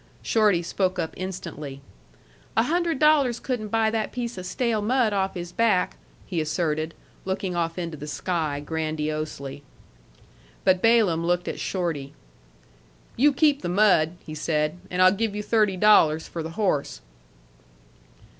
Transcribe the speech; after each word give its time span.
Shorty 0.23 0.63
spoke 0.63 0.97
up 0.97 1.13
instantly. 1.15 1.79
"A 2.57 2.63
hundred 2.63 2.97
dollars 2.97 3.39
couldn't 3.39 3.67
buy 3.67 3.91
that 3.91 4.11
piece 4.11 4.35
of 4.35 4.47
stale 4.47 4.81
mud 4.81 5.13
off 5.13 5.35
his 5.35 5.51
back," 5.51 5.95
he 6.25 6.41
asserted, 6.41 6.95
looking 7.23 7.55
off 7.55 7.77
into 7.77 7.95
the 7.97 8.07
sky 8.07 8.59
grandiosely. 8.61 9.61
But 10.63 10.81
Balaam 10.81 11.23
looked 11.23 11.47
at 11.47 11.59
Shorty, 11.59 12.13
"You 13.15 13.31
keep 13.31 13.61
the 13.61 13.69
mud," 13.69 14.13
he 14.25 14.33
said, 14.33 14.79
"and 14.89 15.03
I'll 15.03 15.11
give 15.11 15.35
you 15.35 15.43
thirty 15.43 15.77
dollars 15.77 16.27
for 16.27 16.41
the 16.41 16.49
horse." 16.57 17.01